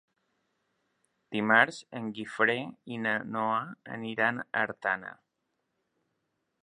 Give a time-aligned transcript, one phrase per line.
[1.35, 2.55] Dimarts en Guifré
[2.95, 3.61] i na Noa
[3.99, 5.13] aniran a Artana.